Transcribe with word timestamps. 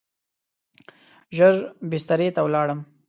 ژر 1.35 1.53
بسترې 1.89 2.27
ته 2.35 2.39
ولاړم. 2.43 2.79